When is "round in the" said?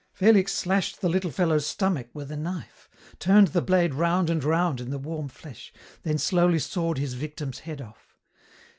4.43-4.97